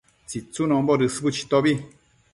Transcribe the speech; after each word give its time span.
tsitsunombo 0.29 0.97
dësbu 1.03 1.35
chitobi 1.41 1.79